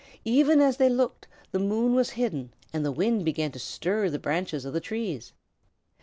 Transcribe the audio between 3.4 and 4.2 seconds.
to stir the